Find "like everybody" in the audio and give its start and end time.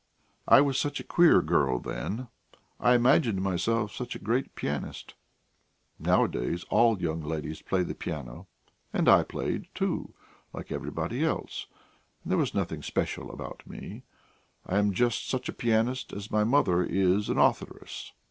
10.53-11.23